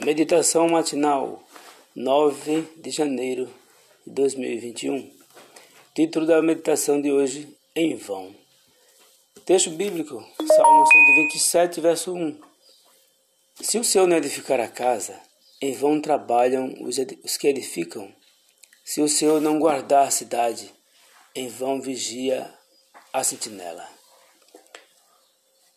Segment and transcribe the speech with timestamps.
[0.00, 1.46] Meditação matinal,
[1.94, 3.52] 9 de janeiro
[4.06, 5.14] de 2021.
[5.94, 8.34] Título da meditação de hoje: Em vão.
[9.44, 10.14] Texto bíblico,
[10.46, 12.40] Salmo 127, verso 1.
[13.60, 15.20] Se o Senhor não edificar a casa,
[15.60, 18.10] em vão trabalham os que edificam.
[18.82, 20.72] Se o Senhor não guardar a cidade,
[21.34, 22.50] em vão vigia
[23.12, 23.86] a sentinela.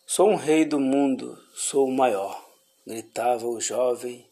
[0.06, 2.45] Sou um rei do mundo, sou o maior
[2.86, 4.24] gritava o jovem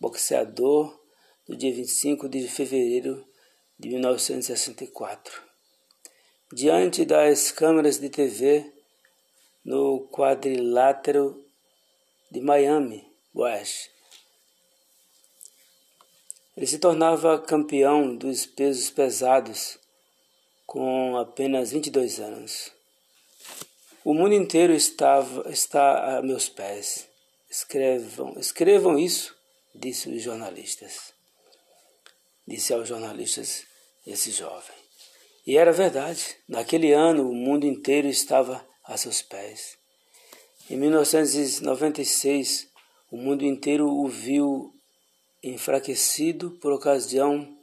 [0.00, 1.00] boxeador
[1.48, 3.24] no dia 25 de fevereiro
[3.78, 5.42] de 1964.
[6.52, 8.72] Diante das câmeras de TV
[9.64, 11.42] no quadrilátero
[12.30, 13.90] de Miami, West.
[16.56, 19.78] Ele se tornava campeão dos pesos pesados
[20.66, 22.72] com apenas 22 anos.
[24.04, 27.11] O mundo inteiro estava, está a meus pés.
[27.52, 29.36] Escrevam, escrevam isso,
[29.74, 31.12] disse os jornalistas.
[32.48, 33.66] Disse aos jornalistas
[34.06, 34.74] esse jovem.
[35.46, 36.34] E era verdade.
[36.48, 39.76] Naquele ano o mundo inteiro estava a seus pés.
[40.70, 42.68] Em 1996,
[43.10, 44.74] o mundo inteiro o viu
[45.42, 47.54] enfraquecido por ocasião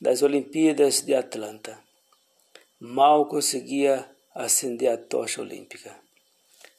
[0.00, 1.78] das Olimpíadas de Atlanta.
[2.80, 6.05] Mal conseguia acender a tocha olímpica.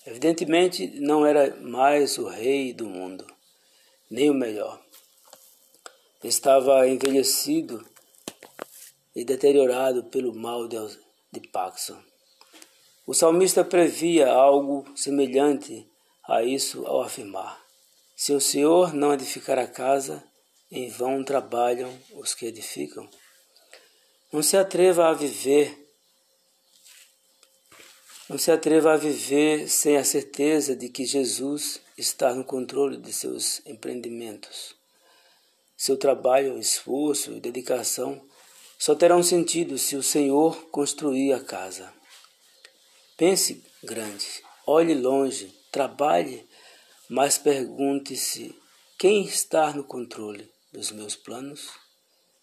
[0.07, 3.27] Evidentemente, não era mais o rei do mundo,
[4.09, 4.81] nem o melhor.
[6.23, 7.85] Estava envelhecido
[9.13, 12.01] e deteriorado pelo mal de, Paxson.
[13.05, 15.85] O salmista previa algo semelhante
[16.25, 17.61] a isso ao afirmar:
[18.15, 20.23] Se o Senhor não edificar a casa,
[20.71, 23.09] em vão trabalham os que edificam.
[24.31, 25.86] Não se atreva a viver
[28.29, 33.13] não se atreva a viver sem a certeza de que Jesus está no controle de
[33.13, 34.75] seus empreendimentos.
[35.77, 38.21] Seu trabalho, esforço e dedicação
[38.77, 41.91] só terão sentido se o Senhor construir a casa.
[43.15, 44.25] Pense grande,
[44.65, 46.45] olhe longe, trabalhe,
[47.09, 48.53] mas pergunte-se:
[48.97, 51.69] quem está no controle dos meus planos?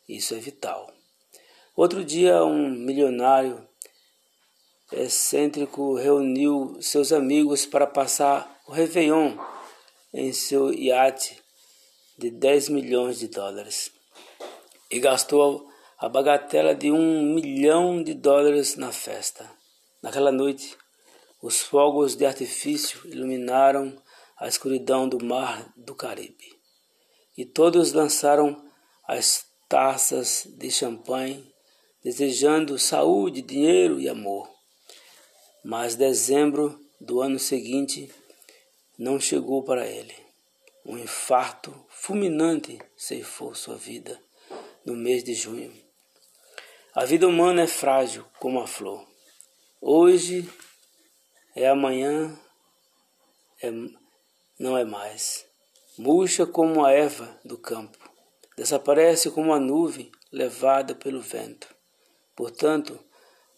[0.08, 0.92] Isso é vital.
[1.76, 3.68] Outro dia, um milionário
[4.92, 9.36] excêntrico reuniu seus amigos para passar o Réveillon
[10.12, 11.42] em seu iate
[12.16, 13.90] de 10 milhões de dólares
[14.90, 15.68] e gastou
[15.98, 19.50] a bagatela de um milhão de dólares na festa.
[20.02, 20.76] Naquela noite,
[21.42, 23.96] os fogos de artifício iluminaram
[24.38, 26.54] a escuridão do mar do Caribe
[27.36, 28.62] e todos lançaram
[29.06, 31.52] as taças de champanhe,
[32.02, 34.53] desejando saúde, dinheiro e amor.
[35.64, 38.12] Mas dezembro do ano seguinte
[38.98, 40.14] não chegou para ele.
[40.84, 44.20] Um infarto fulminante ceifou sua vida
[44.84, 45.72] no mês de junho.
[46.94, 49.08] A vida humana é frágil como a flor.
[49.80, 50.46] Hoje
[51.56, 52.38] é amanhã,
[53.62, 53.70] é,
[54.58, 55.46] não é mais.
[55.96, 57.98] Murcha como a erva do campo,
[58.54, 61.74] desaparece como a nuvem levada pelo vento.
[62.36, 63.02] Portanto,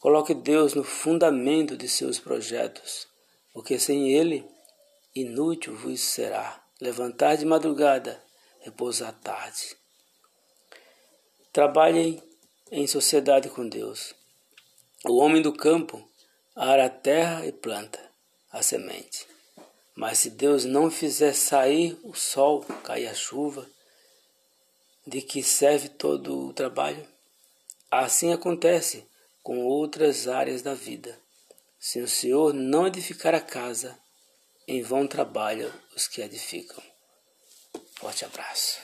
[0.06, 3.08] Coloque Deus no fundamento de seus projetos,
[3.52, 4.48] porque sem Ele,
[5.12, 8.22] inútil vos será levantar de madrugada,
[8.60, 9.76] repousar tarde.
[11.52, 12.22] Trabalhem
[12.70, 14.14] em sociedade com Deus.
[15.04, 16.08] O homem do campo
[16.54, 17.98] ara a terra e planta
[18.52, 19.26] a semente.
[19.92, 23.68] Mas se Deus não fizer sair o sol, cair a chuva,
[25.04, 27.04] de que serve todo o trabalho?
[27.90, 29.04] Assim acontece
[29.46, 31.16] com outras áreas da vida.
[31.78, 33.96] Se o Senhor não edificar a casa,
[34.66, 36.82] em vão trabalham os que edificam.
[37.94, 38.80] Forte abraço.